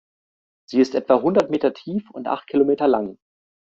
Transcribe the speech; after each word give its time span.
Sie 0.65 0.79
ist 0.81 0.95
etwa 0.95 1.21
hundert 1.21 1.51
Meter 1.51 1.75
tief 1.75 2.09
und 2.09 2.25
acht 2.27 2.47
Kilometer 2.47 2.87
lang. 2.87 3.19